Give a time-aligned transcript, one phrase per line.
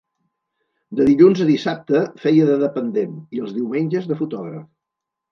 [0.99, 4.65] De dilluns a dissabte feia de dependent i els diumenges de fotògraf.